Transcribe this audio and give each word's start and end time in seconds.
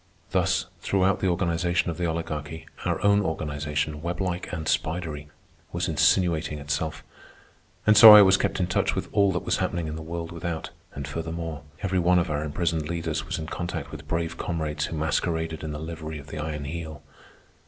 Thus, 0.31 0.65
throughout 0.79 1.19
the 1.19 1.27
organization 1.27 1.91
of 1.91 1.99
the 1.99 2.07
Oligarchy, 2.07 2.65
our 2.85 2.99
own 3.03 3.21
organization, 3.21 4.01
weblike 4.01 4.51
and 4.51 4.67
spidery, 4.67 5.29
was 5.71 5.87
insinuating 5.87 6.57
itself. 6.57 7.03
And 7.85 7.95
so 7.95 8.15
I 8.15 8.23
was 8.23 8.35
kept 8.35 8.59
in 8.59 8.65
touch 8.65 8.95
with 8.95 9.09
all 9.11 9.31
that 9.33 9.43
was 9.45 9.57
happening 9.57 9.85
in 9.87 9.95
the 9.97 10.01
world 10.01 10.31
without. 10.31 10.71
And 10.95 11.07
furthermore, 11.07 11.61
every 11.83 11.99
one 11.99 12.17
of 12.17 12.31
our 12.31 12.43
imprisoned 12.43 12.89
leaders 12.89 13.27
was 13.27 13.37
in 13.37 13.45
contact 13.45 13.91
with 13.91 14.07
brave 14.07 14.39
comrades 14.39 14.85
who 14.85 14.97
masqueraded 14.97 15.63
in 15.63 15.71
the 15.71 15.77
livery 15.79 16.17
of 16.17 16.29
the 16.29 16.39
Iron 16.39 16.63
Heel. 16.63 17.03